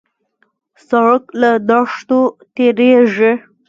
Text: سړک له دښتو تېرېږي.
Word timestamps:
سړک 0.87 1.23
له 1.41 1.51
دښتو 1.69 2.19
تېرېږي. 2.55 3.31